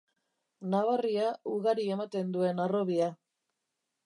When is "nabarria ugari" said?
0.73-1.85